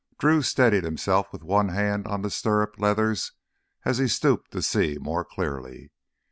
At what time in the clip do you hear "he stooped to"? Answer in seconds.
3.99-4.63